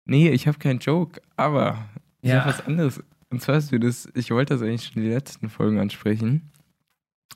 [0.09, 1.89] Nee, ich habe keinen Joke, aber
[2.23, 2.41] ich Ja.
[2.41, 3.03] habe was anderes.
[3.31, 6.51] Und zwar ist mir das, ich wollte das eigentlich schon in den letzten Folgen ansprechen.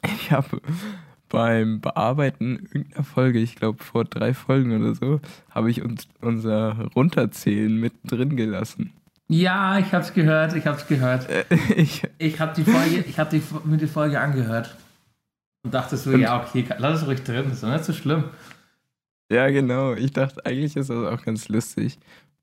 [0.02, 0.60] Ich habe
[1.28, 6.88] beim Bearbeiten irgendeiner Folge, ich glaube vor drei Folgen oder so, habe ich uns unser
[6.94, 8.92] Runterzählen mittendrin gelassen.
[9.28, 11.28] Ja, ich hab's gehört, ich hab's gehört.
[11.30, 11.44] Äh,
[11.76, 14.76] Ich, Ich habe die Folge, ich habe die, mir die Folge angehört
[15.64, 18.24] und dachte so, Und- ja, okay, lass es ruhig drin, ist doch nicht so schlimm.
[19.32, 19.94] Ja, genau.
[19.94, 21.98] Ich dachte, eigentlich ist das auch ganz lustig.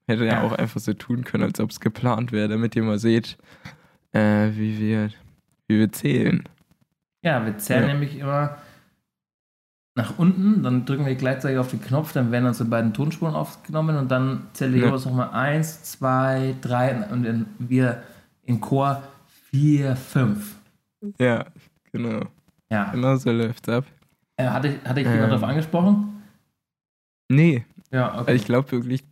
[0.07, 0.41] Hätte ja Ja.
[0.43, 3.37] auch einfach so tun können, als ob es geplant wäre, damit ihr mal seht,
[4.13, 5.09] äh, wie, wir,
[5.67, 6.43] wie wir zählen.
[7.23, 7.87] Ja, wir zählen Ja.
[7.93, 8.57] nämlich immer
[9.95, 13.97] nach unten, dann drücken wir gleichzeitig auf den Knopf, dann werden unsere beiden Tonspuren aufgenommen
[13.97, 14.85] und dann zählt Ja.
[14.85, 18.01] Jonas nochmal eins, zwei, drei und dann wir
[18.43, 19.03] in Chor
[19.49, 20.55] vier, fünf.
[21.19, 21.45] Ja,
[21.91, 22.21] genau.
[22.69, 22.91] Ja.
[22.91, 23.85] Genau so läuft's ab.
[24.37, 25.29] Äh, hatte, hatte ich jemand Ähm.
[25.31, 26.21] darauf angesprochen?
[27.29, 28.17] Nee, Ja, okay.
[28.19, 29.03] also ich glaube wirklich,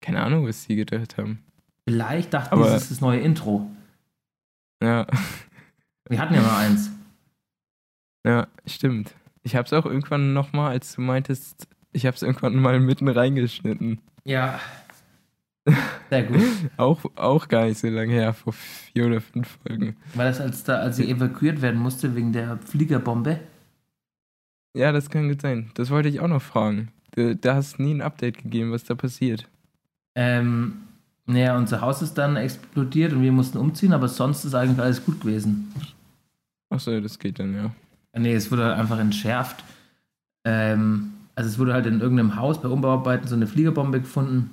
[0.00, 1.40] keine Ahnung, was die gedacht haben.
[1.86, 3.68] Vielleicht dachten Aber- sie, das ist das neue Intro.
[4.82, 5.06] Ja,
[6.08, 6.90] Wir hatten ja mal eins.
[8.26, 9.14] ja, stimmt.
[9.42, 14.00] Ich hab's auch irgendwann nochmal, als du meintest, ich hab's irgendwann mal mitten reingeschnitten.
[14.24, 14.60] Ja.
[16.08, 16.40] Sehr gut.
[16.76, 19.96] Auch, auch gar nicht so lange her, vor vier oder fünf Folgen.
[20.14, 23.38] Weil das als, da, als sie evakuiert werden musste wegen der Fliegerbombe.
[24.74, 25.70] Ja, das kann gut sein.
[25.74, 26.88] Das wollte ich auch noch fragen.
[27.12, 29.48] Da, da hast du nie ein Update gegeben, was da passiert.
[30.14, 30.82] Ähm,
[31.26, 35.04] naja, unser Haus ist dann explodiert und wir mussten umziehen, aber sonst ist eigentlich alles
[35.04, 35.72] gut gewesen.
[36.70, 37.70] Achso, das geht dann, ja.
[38.16, 39.64] Nee, es wurde halt einfach entschärft.
[40.44, 44.50] Ähm, also es wurde halt in irgendeinem Haus bei Umbauarbeiten so eine Fliegerbombe gefunden.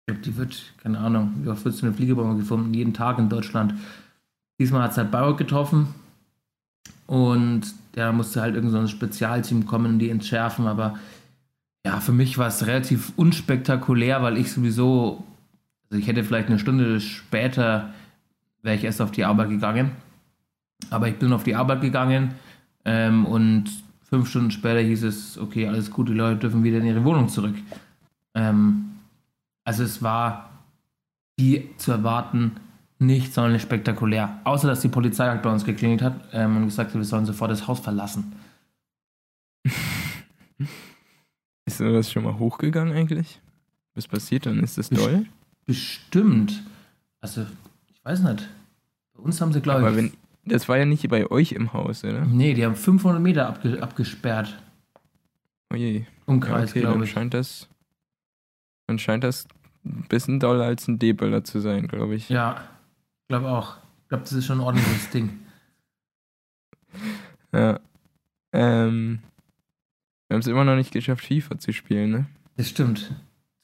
[0.00, 2.74] Ich glaube, die wird, keine Ahnung, wie oft wird so eine Fliegerbombe gefunden?
[2.74, 3.74] Jeden Tag in Deutschland.
[4.58, 5.88] Diesmal hat es halt Bauer getroffen
[7.06, 10.98] und da musste halt irgend so ein Spezialteam kommen die entschärfen, aber
[11.84, 15.24] ja, für mich war es relativ unspektakulär, weil ich sowieso,
[15.90, 17.92] also ich hätte vielleicht eine Stunde später,
[18.62, 19.90] wäre ich erst auf die Arbeit gegangen.
[20.90, 22.34] Aber ich bin auf die Arbeit gegangen
[22.84, 23.70] ähm, und
[24.02, 27.28] fünf Stunden später hieß es, okay, alles gut, die Leute dürfen wieder in ihre Wohnung
[27.28, 27.54] zurück.
[28.34, 28.90] Ähm,
[29.64, 30.50] also es war,
[31.36, 32.52] wie zu erwarten,
[32.98, 34.40] nicht sonderlich spektakulär.
[34.44, 37.26] Außer, dass die Polizei halt bei uns geklingelt hat ähm, und gesagt hat, wir sollen
[37.26, 38.32] sofort das Haus verlassen.
[41.64, 43.40] Ist das schon mal hochgegangen eigentlich?
[43.94, 44.60] Was passiert dann?
[44.60, 45.26] Ist das doll?
[45.66, 46.62] Bestimmt.
[47.20, 47.46] Also,
[47.92, 48.48] ich weiß nicht.
[49.14, 50.12] Bei uns haben sie, glaube ich...
[50.44, 52.24] das war ja nicht bei euch im Haus, oder?
[52.24, 54.58] nee, die haben 500 Meter abge abgesperrt.
[55.72, 55.98] Oh je.
[56.00, 57.10] Ja, Umkreis, okay, glaube dann ich.
[57.10, 57.68] scheint das.
[58.86, 59.46] Dann scheint das
[59.84, 62.28] ein bisschen doller als ein D-Böller zu sein, glaube ich.
[62.28, 62.62] Ja,
[63.22, 63.76] ich glaube auch.
[64.02, 65.38] Ich glaube, das ist schon ein ordentliches Ding.
[67.54, 67.80] Ja.
[68.52, 69.20] Ähm,
[70.28, 72.26] wir haben es immer noch nicht geschafft, FIFA zu spielen, ne?
[72.56, 73.14] Das stimmt.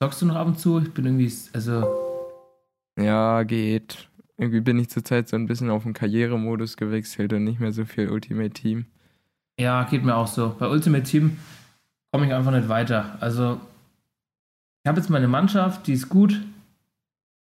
[0.02, 0.78] Zockst du noch ab und zu?
[0.80, 1.86] Ich bin irgendwie, also,
[2.98, 4.08] Ja, geht.
[4.38, 7.84] Irgendwie bin ich zurzeit so ein bisschen auf den Karrieremodus gewechselt und nicht mehr so
[7.84, 8.86] viel Ultimate Team.
[9.58, 10.54] ja, geht mir auch so.
[10.58, 11.38] Bei Ultimate Team
[12.12, 13.16] komme ich einfach nicht weiter.
[13.20, 13.60] Also,
[14.84, 16.40] ich habe jetzt meine Mannschaft, die ist gut.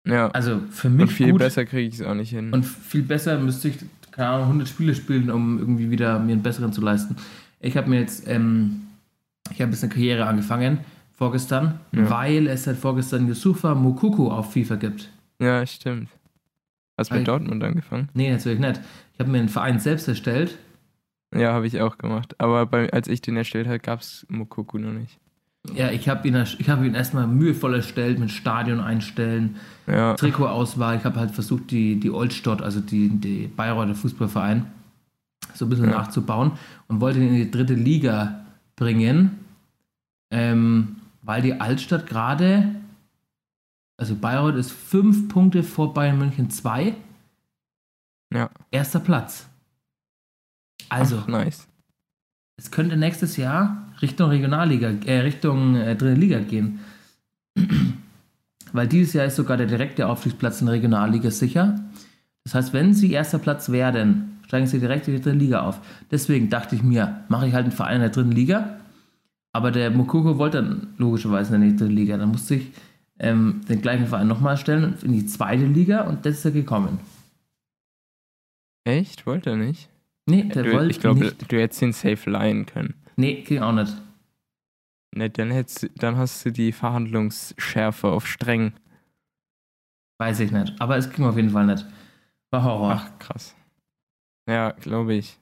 [0.06, 0.28] Ja.
[0.32, 1.38] Also, für und mich viel gut.
[1.38, 2.52] besser kriege ich es auch nicht hin.
[2.52, 3.78] Und viel besser müsste ich,
[4.10, 7.14] keine Ahnung, 100 Spiele spielen, um irgendwie wieder mir einen besseren zu leisten.
[7.60, 8.80] Ich habe mir jetzt, ähm,
[9.52, 10.78] ich habe jetzt eine Karriere angefangen,
[11.12, 12.10] vorgestern, Ja.
[12.10, 15.08] weil es seit vorgestern Yusufa Mukuku auf FIFA gibt.
[15.38, 16.08] ja, stimmt.
[17.00, 17.24] Hast mit Ei.
[17.24, 18.08] Dortmund angefangen?
[18.14, 18.80] Nee, natürlich nicht.
[19.14, 20.58] Ich habe mir einen Verein selbst erstellt.
[21.34, 22.34] Ja, habe ich auch gemacht.
[22.38, 25.18] Aber bei, als ich den erstellt habe, gab es Mokoku noch nicht.
[25.74, 30.96] Ja, ich habe ihn, ich hab ihn erstmal mühevoll erstellt mit Stadion einstellen, Ja, Trikotauswahl.
[30.96, 34.66] Ich habe halt versucht, die, die Oldstadt, also die, die Bayreuther Fußballverein,
[35.54, 35.98] so ein bisschen Ja.
[35.98, 36.52] nachzubauen
[36.88, 38.40] und wollte ihn in die dritte Liga
[38.74, 39.38] bringen,
[40.30, 42.74] ähm, weil die Altstadt gerade,
[44.00, 46.94] also Bayreuth ist fünf Punkte vor Bayern München 2,
[48.32, 48.48] ja.
[48.70, 49.46] erster Platz.
[50.88, 51.68] Also, Ach, nice.
[52.56, 56.80] es könnte nächstes Jahr Richtung Regionalliga, äh, Richtung äh, dritte Liga gehen.
[58.72, 61.78] Weil dieses Jahr ist sogar der direkte Aufstiegsplatz in der Regionalliga sicher.
[62.44, 65.78] Das heißt, wenn sie erster Platz werden, steigen sie direkt in die dritte Liga auf.
[66.10, 68.78] Deswegen dachte ich mir, mache ich halt einen Verein in der dritten Liga.
[69.52, 72.16] Aber der Mokoko wollte dann logischerweise in die dritte Liga.
[72.16, 72.70] Dann musste ich
[73.20, 76.98] ähm, den gleichen Verein nochmal stellen in die zweite Liga und das ist er gekommen.
[78.84, 79.26] Echt?
[79.26, 79.88] Wollte er nicht?
[80.26, 81.50] Nee, der du, wollte ich glaube, nicht.
[81.52, 82.94] du hättest ihn safe leihen können.
[83.16, 83.94] Nee, ging auch nicht.
[85.14, 88.72] Ne, dann, hättest, du- dann hast du die Verhandlungsschärfe auf streng.
[90.18, 90.80] Weiß ich nicht.
[90.80, 91.84] Aber es ging auf jeden Fall nicht.
[92.50, 92.92] War Horror.
[92.94, 93.54] Ach, krass.
[94.48, 95.38] Ja, glaube ich.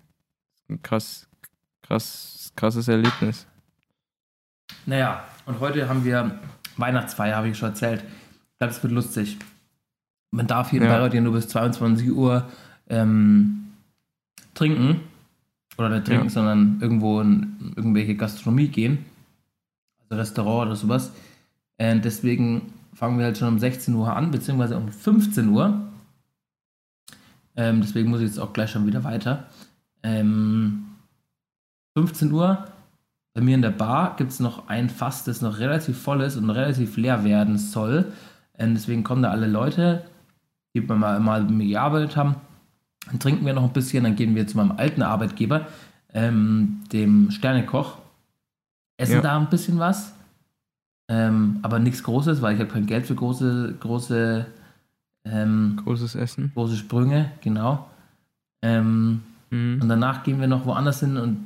[0.69, 1.29] Ein krass,
[1.83, 3.47] krass, krasses Erlebnis.
[4.87, 6.39] Naja, und heute haben wir
[6.79, 8.03] Weihnachtsfeier, habe ich schon erzählt.
[8.53, 9.37] Ich glaube, es wird lustig.
[10.31, 10.93] Man darf hier in Ja.
[10.95, 12.49] Bayreuth ja nur bis 22 Uhr
[12.89, 13.69] ähm,
[14.55, 15.01] trinken.
[15.77, 16.31] Oder nicht trinken, Ja.
[16.31, 19.05] sondern irgendwo in irgendwelche Gastronomie gehen.
[20.03, 21.13] Also Restaurant oder sowas.
[21.79, 25.81] Und deswegen fangen wir halt schon um 16 Uhr an, beziehungsweise um 15 Uhr.
[27.57, 29.47] Ähm, deswegen muss ich jetzt auch gleich schon wieder weiter.
[30.03, 30.87] Ähm,
[31.97, 32.65] 15 Uhr
[33.39, 36.37] bei mir in der Bar gibt es noch ein Fass, das noch relativ voll ist
[36.37, 38.07] und relativ leer werden soll.
[38.59, 40.03] Ähm, deswegen kommen da alle Leute,
[40.75, 42.35] die mal, mal mit mir gearbeitet haben.
[43.07, 45.69] Dann trinken wir noch ein bisschen, dann gehen wir zu meinem alten Arbeitgeber,
[46.13, 47.99] ähm, dem Sternekoch,
[48.97, 49.21] essen Ja.
[49.21, 50.15] da ein bisschen was.
[51.09, 54.47] Ähm, aber nichts Großes, weil ich habe kein Geld für große, große,
[55.27, 56.51] ähm, Großes Essen.
[56.55, 57.89] große Sprünge, genau.
[58.63, 59.79] Ähm, Mhm.
[59.81, 61.39] und danach gehen wir noch woanders hin und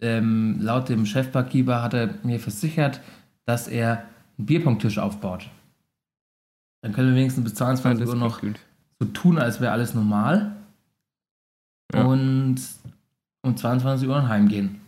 [0.00, 3.00] ähm, laut dem Chefbarkeeper hat er mir versichert,
[3.46, 4.04] dass er
[4.38, 5.48] einen Bierpunkttisch aufbaut.
[6.82, 8.58] Dann können wir wenigstens bis Ja, 22 das Uhr noch gut.
[9.00, 10.56] so tun, als wäre alles normal.
[11.94, 12.04] Ja.
[12.04, 12.56] Und
[13.42, 14.80] um 22 Uhr dann heimgehen.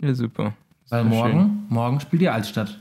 [0.00, 0.54] Ja, super.
[0.82, 1.66] Das Weil morgen, schön.
[1.68, 2.78] morgen spielt die Altstadt.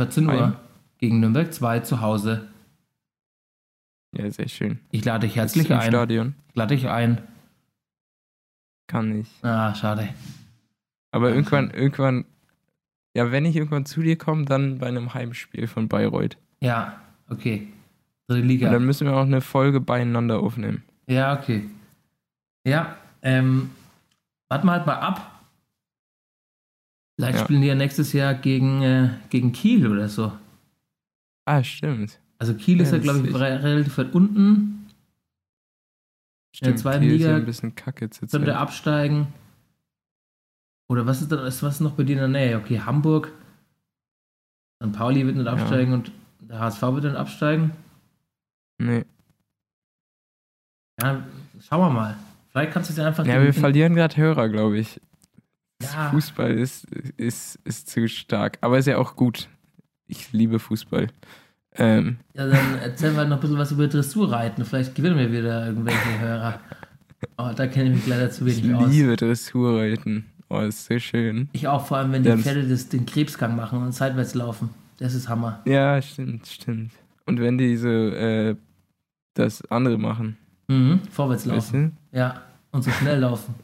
[0.00, 0.56] 14 Uhr Heim.
[0.98, 2.46] gegen Nürnberg 2 zu Hause.
[4.16, 4.78] Ja, sehr schön.
[4.90, 5.88] Ich lade dich herzlich ein.
[5.90, 6.34] Stadion.
[6.50, 7.20] Ich lade dich ein.
[8.88, 9.28] Kann ich.
[9.44, 10.08] Ah, schade.
[11.12, 12.24] Aber Ja, irgendwann, irgendwann,
[13.14, 16.36] ja, wenn ich irgendwann zu dir komme, dann bei einem Heimspiel von Bayreuth.
[16.60, 16.98] Ja,
[17.30, 17.68] okay.
[18.26, 18.70] Dritte Und Liga.
[18.70, 20.82] dann müssen wir auch eine Folge beieinander aufnehmen.
[21.06, 21.64] Ja, okay.
[22.66, 23.70] Ja, ähm,
[24.48, 25.40] warten wir halt mal ab.
[27.16, 27.44] Vielleicht Ja.
[27.44, 30.32] spielen die ja nächstes Jahr gegen, äh, gegen Kiel oder so.
[31.46, 32.20] Ah, stimmt.
[32.38, 34.77] Also Kiel ist Ja, ja, glaube ich, relativ weit unten.
[36.58, 38.56] Stimmt, zweiten Kiel ist ja Liga ein bisschen kacke zur Könnte Zeit.
[38.56, 39.28] absteigen.
[40.88, 42.56] Oder was ist, da, ist was noch bei dir in der Nähe?
[42.58, 43.32] Okay, Hamburg.
[44.82, 44.92] St.
[44.92, 45.52] Pauli wird nicht Ja.
[45.52, 47.72] absteigen und der HSV wird dann absteigen.
[48.78, 49.04] Nee.
[51.00, 51.24] Ja,
[51.60, 52.16] schauen wir mal.
[52.50, 55.00] Vielleicht kannst du es ja einfach Ja, wir verlieren gerade Hörer, glaube ich.
[55.82, 56.10] Ja.
[56.10, 58.58] Fußball ist, ist, ist zu stark.
[58.62, 59.48] Aber ist ja auch gut.
[60.06, 61.08] Ich liebe Fußball.
[61.78, 64.64] Ähm, Ja, dann erzählen wir noch ein bisschen was über Dressurreiten.
[64.64, 66.60] Vielleicht gewinnen wir wieder irgendwelche Hörer.
[67.36, 68.90] Oh, da kenne ich mich leider zu ich wenig aus.
[68.90, 70.26] liebe Dressurreiten.
[70.50, 71.48] Oh, ist so schön.
[71.52, 74.70] Ich auch, vor allem, wenn die Pferde das, den Krebsgang machen und seitwärts laufen.
[74.98, 75.60] Das ist Hammer.
[75.66, 76.92] Ja, stimmt, stimmt.
[77.26, 78.56] Und wenn die so äh,
[79.34, 80.36] das andere machen,
[80.70, 81.00] Mhm.
[81.10, 81.96] Vorwärts weißt laufen.
[82.12, 82.18] du?
[82.18, 82.42] Ja.
[82.72, 83.54] Und so schnell laufen.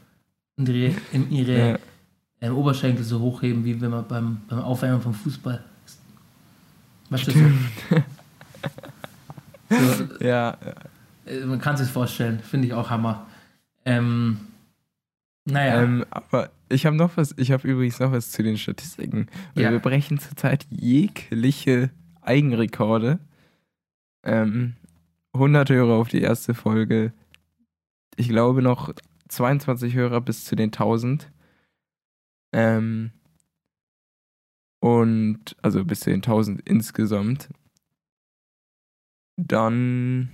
[0.57, 1.77] Und ihre, in ihre Ja,
[2.39, 5.63] äh, Oberschenkel so hochheben, wie wenn man beim, beim Aufwärmen vom Fußball.
[7.09, 7.31] Weißt du,
[9.69, 10.57] so, so, ja,
[11.25, 13.27] äh, man kann sich vorstellen, finde ich auch Hammer.
[13.85, 14.39] Ähm,
[15.45, 15.83] naja.
[15.83, 19.27] Ähm, aber ich habe noch was, ich habe übrigens noch was zu den Statistiken.
[19.53, 19.71] Ja.
[19.71, 21.91] Wir brechen zurzeit jegliche
[22.21, 23.19] Eigenrekorde.
[24.23, 24.75] Ähm,
[25.33, 27.13] 100 Hörer auf die erste Folge.
[28.15, 28.93] Ich glaube noch
[29.27, 31.29] 22 Hörer bis zu den 1000.
[32.53, 33.11] Ähm,
[34.85, 37.49] und, also bis zu den 1000 insgesamt.
[39.37, 40.29] Dann,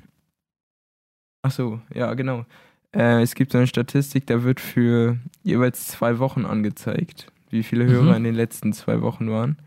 [1.41, 2.45] ach so, ja, genau.
[2.93, 7.85] Äh, es gibt so eine Statistik, da wird für jeweils zwei Wochen angezeigt, wie viele
[7.85, 8.17] Hörer Mhm.
[8.17, 9.57] in den letzten zwei Wochen waren.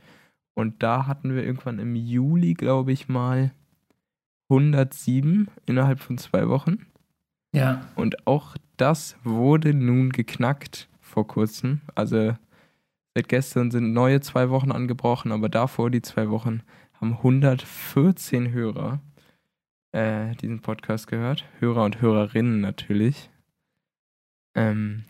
[0.55, 3.53] Und da hatten wir irgendwann im Juli, glaube ich mal,
[4.51, 6.87] 107 innerhalb von zwei Wochen.
[7.55, 7.81] ja.
[7.97, 11.81] Und auch das wurde nun geknackt vor kurzem.
[11.95, 12.37] Also
[13.15, 16.63] seit gestern sind neue zwei Wochen angebrochen, aber davor die zwei Wochen
[17.01, 19.01] haben 114 Hörer
[19.93, 21.45] äh, diesen Podcast gehört.
[21.61, 23.31] Hörer und Hörerinnen natürlich.
[24.55, 25.05] Ähm,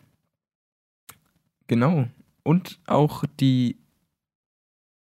[1.67, 2.09] genau.
[2.43, 3.79] Und auch die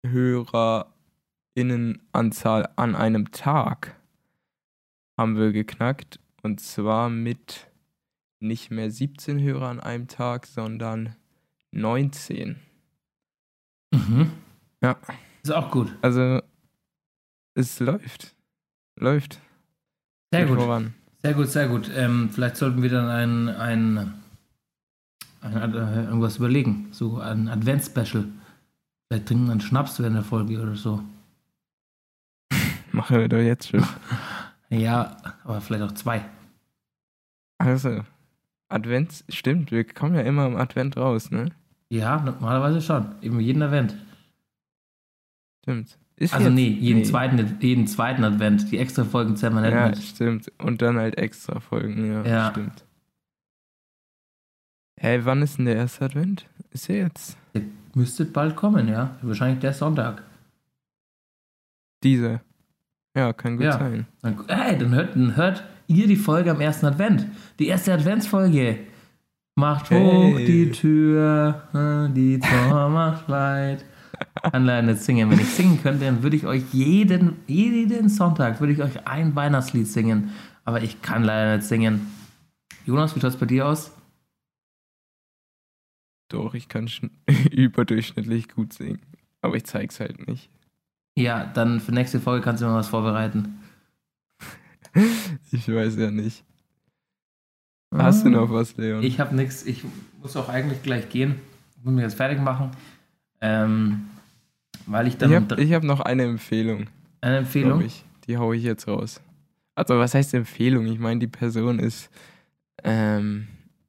[0.06, 4.00] HörerInnenanzahl an einem Tag
[5.18, 6.20] haben wir geknackt.
[6.42, 7.68] Und zwar mit
[8.38, 11.16] nicht mehr 17 Hörer an einem Tag, sondern
[11.72, 12.60] 19.
[13.94, 14.30] Mhm.
[14.82, 14.96] Ja.
[15.42, 15.94] Ist auch gut.
[16.02, 16.40] Also
[17.54, 18.34] es läuft.
[18.96, 19.40] Läuft.
[20.32, 20.58] Sehr Geht gut.
[20.64, 20.94] Voran.
[21.22, 21.90] Sehr gut, sehr gut.
[21.94, 24.14] Ähm, vielleicht sollten wir dann ein, ein,
[25.40, 26.88] ein, Ad- äh, irgendwas überlegen.
[26.92, 28.26] So ein Advents-Special.
[29.08, 31.02] Vielleicht trinken wir einen Schnaps während der Folge oder so.
[32.92, 33.84] Machen wir doch jetzt schon.
[34.70, 36.24] Ja, aber vielleicht auch zwei.
[37.58, 38.02] Also,
[38.68, 41.50] Advent, stimmt, wir kommen ja immer im Advent raus, ne?
[41.90, 43.14] Ja, normalerweise schon.
[43.22, 43.94] Eben jeden Advent.
[45.62, 45.98] Stimmt.
[46.16, 48.70] Ist Also nee, jeden, Zweiten, jeden zweiten Advent.
[48.70, 49.98] Die extra Folgen zählen wir nicht Ja, mit.
[50.02, 50.52] stimmt.
[50.62, 52.50] Und dann halt extra Folgen, ja, Ja.
[52.50, 52.84] stimmt.
[55.00, 56.46] Hä, wann ist denn der erste Advent?
[56.70, 57.36] Ist er jetzt?
[57.94, 59.16] Müsste bald kommen, ja.
[59.22, 60.22] Wahrscheinlich der Sonntag.
[62.02, 62.42] Dieser.
[63.16, 63.78] Ja, kann gut Ja.
[63.78, 64.06] sein.
[64.22, 67.26] Dann, hey, dann hört, dann hört ihr die Folge am ersten Advent.
[67.58, 68.78] Die erste Adventsfolge.
[69.56, 70.44] Macht hoch Hey.
[70.44, 73.84] die Tür, äh, die Tor macht weit.
[74.42, 75.30] Kann leider nicht singen.
[75.30, 79.34] Wenn ich singen könnte, dann würde ich euch jeden, jeden Sonntag würde ich euch ein
[79.34, 80.30] Weihnachtslied singen.
[80.64, 82.06] Aber ich kann leider nicht singen.
[82.86, 83.92] Jonas, wie schaut es bei dir aus?
[86.28, 87.10] Doch, ich kann schon
[87.50, 89.00] überdurchschnittlich gut singen.
[89.40, 90.48] Aber ich zeig's halt nicht.
[91.16, 93.60] Ja, dann für nächste Folge kannst du mir was vorbereiten.
[95.50, 96.44] Ich weiß ja nicht.
[98.02, 99.02] Hast du noch was, Leon?
[99.02, 99.64] Ich habe nichts.
[99.64, 99.84] Ich
[100.20, 101.36] muss auch eigentlich gleich gehen.
[101.78, 102.70] Ich muss mich jetzt fertig machen.
[103.40, 104.06] Ähm,
[104.86, 106.86] weil ich dann Ich habe hab noch eine Empfehlung,
[107.20, 107.80] eine Empfehlung.
[107.82, 108.04] ich.
[108.26, 109.20] Die haue ich jetzt raus.
[109.74, 110.86] Also, was heißt Empfehlung?
[110.86, 112.10] Ich meine, die Person ist,
[112.82, 113.48] ähm,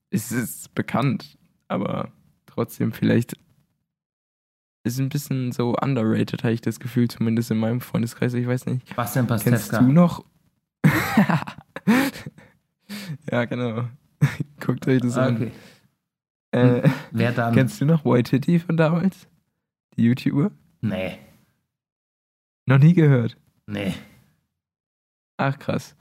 [0.10, 1.38] ist, ist bekannt,
[1.68, 2.10] aber
[2.46, 3.38] trotzdem vielleicht
[4.84, 8.34] ist ein bisschen so underrated, habe ich das Gefühl, zumindest in meinem Freundeskreis.
[8.34, 8.96] Ich weiß nicht.
[8.96, 9.80] Bastian Kennst Pastewka.
[9.84, 10.24] du noch?
[13.32, 13.88] ja, genau.
[14.60, 15.36] Guckt euch das Ah, an.
[15.36, 15.52] okay.
[16.52, 17.54] Äh, Wer dann?
[17.54, 19.28] kennst du noch White Titty von damals?
[19.98, 20.52] Die YouTuber?
[20.82, 21.18] Nee,
[22.66, 23.38] Noch nie gehört.
[23.68, 23.94] nee.
[25.38, 25.96] Ach krass.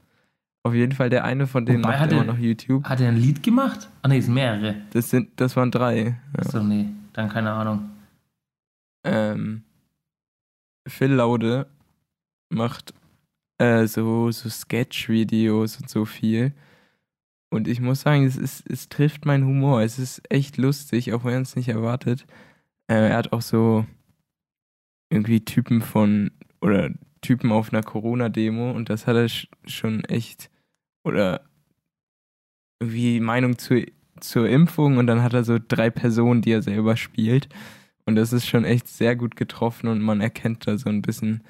[0.63, 2.85] Auf jeden Fall der eine von denen Wobei macht hat immer er- noch YouTube.
[2.85, 3.89] Hat er ein Lied gemacht?
[4.01, 4.75] Ah, nee, es sind mehrere.
[4.91, 6.03] Das sind, das waren drei.
[6.05, 6.39] Ja.
[6.39, 7.89] Achso, nee, dann keine Ahnung.
[9.05, 9.63] Ähm,
[10.87, 11.67] Phil Laude
[12.49, 12.93] macht
[13.59, 16.53] äh, so, so Sketch-Videos und so viel.
[17.55, 19.81] Und ich muss sagen, es, ist, es trifft meinen Humor.
[19.81, 22.25] Es ist echt lustig, auch wenn man es nicht erwartet.
[22.87, 23.85] Äh, er hat auch so
[25.09, 26.91] irgendwie Typen von oder
[27.21, 30.49] Typen auf einer Corona-Demo und das hat er sch schon echt
[31.03, 31.41] oder
[32.79, 33.81] irgendwie Meinung zur,
[34.19, 37.49] zur Impfung und dann hat er so drei Personen, die er selber spielt.
[38.05, 41.41] Und das ist schon echt sehr gut getroffen und man erkennt da so ein bisschen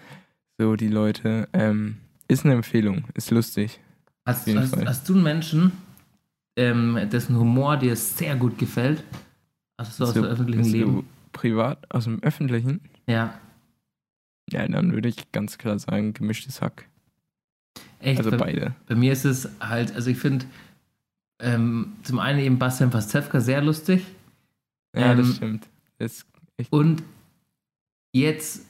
[0.58, 1.50] so die Leute.
[1.52, 3.80] Ähm, ist eine Empfehlung, ist lustig.
[4.26, 5.72] Hast, hast, hast du einen Menschen,
[6.56, 9.04] ähm, dessen Humor dir sehr gut gefällt?
[9.78, 11.08] Also so aus dem öffentlichen Leben?
[11.32, 12.82] Privat, aus dem öffentlichen?
[13.08, 13.38] Ja.
[14.52, 16.88] Ja, dann würde ich ganz klar sagen, gemischtes Hack.
[18.00, 18.76] Echt, Also bei, beide.
[18.88, 20.46] bei mir ist es halt, also ich finde
[21.40, 24.06] ähm, zum einen eben Bastian Pastewka sehr lustig
[24.96, 25.68] Ja, Ähm, das stimmt.
[25.98, 26.26] Das
[26.70, 27.04] und
[28.14, 28.66] jetzt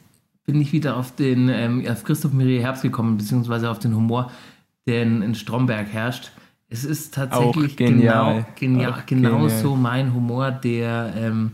[0.46, 4.32] bin ich wieder auf den, ähm, auf Christoph Maria Herbst gekommen, beziehungsweise auf den Humor,
[4.88, 6.32] der in, in Stromberg herrscht.
[6.80, 8.46] Es ist tatsächlich Auch genial.
[8.56, 9.50] genau, Auch genau genial.
[9.62, 11.52] so mein Humor, der ähm,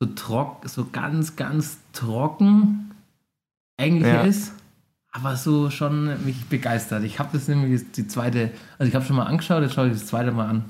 [0.00, 2.90] so trock, so ganz, ganz trocken
[3.76, 4.22] eigentlich Ja.
[4.22, 4.52] ist,
[5.12, 7.04] aber so schon mich begeistert.
[7.04, 9.92] Ich habe das nämlich die zweite, also ich habe schon mal angeschaut, jetzt schaue ich
[9.92, 10.64] das zweite Mal an.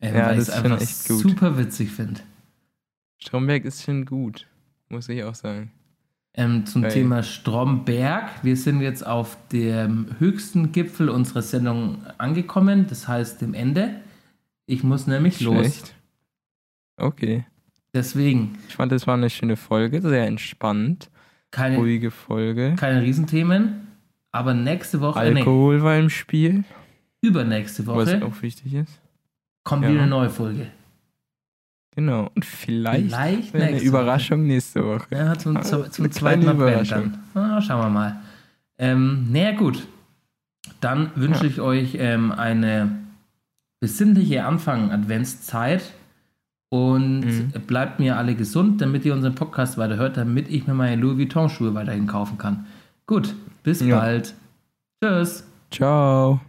[0.00, 2.20] Ähm, Ja, weil ich es einfach super witzig finde.
[3.18, 4.46] Stromberg ist schon gut,
[4.88, 5.70] muss ich auch sagen.
[6.34, 6.92] Ähm, zum Geil.
[6.92, 8.28] Thema Stromberg.
[8.42, 13.96] Wir sind jetzt auf dem höchsten Gipfel unserer Sendung angekommen, das heißt dem Ende.
[14.66, 15.58] Ich muss nämlich los.
[15.58, 15.94] Schlecht.
[16.96, 17.44] Okay.
[17.92, 21.10] Deswegen Ich fand, das war eine schöne Folge, sehr entspannt,
[21.50, 22.76] keine, ruhige Folge.
[22.78, 23.88] keine Riesenthemen.
[24.30, 26.62] Aber nächste Woche, äh, nee, Alkohol war im Spiel,
[27.20, 29.00] übernächste was Woche auch wichtig ist.
[29.64, 29.90] kommt ja.
[29.90, 30.68] wieder eine neue Folge.
[31.96, 32.30] Genau.
[32.34, 35.06] Und vielleicht, Vielleicht eine Überraschung nächste Woche.
[35.10, 37.18] Ja, zum, zum, zum zweiten Advent dann.
[37.34, 38.20] Ah, schauen wir mal.
[38.78, 39.86] Ähm, naja, gut.
[40.80, 41.50] Dann wünsche Ja.
[41.50, 42.90] ich euch ähm, eine
[43.80, 45.82] besinnliche Anfang-Adventszeit
[46.70, 47.52] und Mhm.
[47.66, 51.74] bleibt mir alle gesund, damit ihr unseren Podcast weiterhört, damit ich mir meine Louis Vuitton-Schuhe
[51.74, 52.66] weiterhin kaufen kann.
[53.06, 53.34] Gut,
[53.64, 53.98] bis Ja.
[53.98, 54.34] bald.
[55.02, 55.44] Tschüss.
[55.70, 56.40] Ciao.